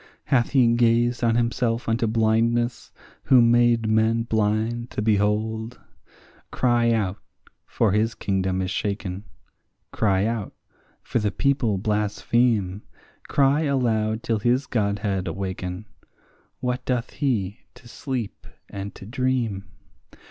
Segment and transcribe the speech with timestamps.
[0.23, 2.91] Hath he gazed on himself unto blindness,
[3.25, 5.79] who made men blind to behold?
[6.49, 7.19] Cry out,
[7.67, 9.25] for his kingdom is shaken;
[9.91, 10.55] cry out,
[11.03, 12.81] for the people blaspheme;
[13.27, 15.85] Cry aloud till his godhead awaken;
[16.61, 19.65] what doth he to sleep and to dream?